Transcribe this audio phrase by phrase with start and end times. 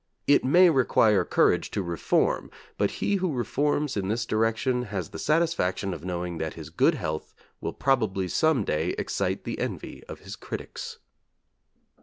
[0.25, 5.19] It may require courage to reform, but he who reforms in this direction has the
[5.19, 10.21] satisfaction of knowing that his good health will probably some day excite the envy of
[10.21, 10.97] his critics.